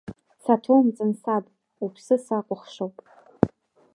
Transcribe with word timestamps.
Саҭоумҵан, 0.43 1.11
саб, 1.21 1.45
уԥсы 1.83 2.15
сакәыхшоуп! 2.25 2.95